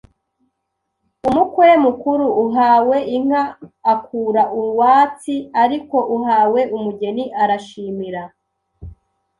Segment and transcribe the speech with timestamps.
[1.29, 3.43] Umukwe mukuru: Uhawe inka
[3.93, 8.23] akura uwatsi ariko uhawe umugeni arashimira